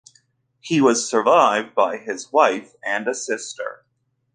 He 0.61 0.81
was 0.81 1.07
survived 1.07 1.75
by 1.75 1.97
his 1.97 2.31
wife 2.33 2.73
and 2.83 3.07
a 3.07 3.13
sister. 3.13 3.85